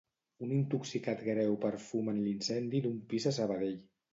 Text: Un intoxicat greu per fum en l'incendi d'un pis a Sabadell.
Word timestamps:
Un 0.45 0.53
intoxicat 0.55 1.21
greu 1.27 1.53
per 1.67 1.71
fum 1.89 2.11
en 2.15 2.25
l'incendi 2.25 2.83
d'un 2.87 2.99
pis 3.13 3.29
a 3.35 3.39
Sabadell. 3.41 3.79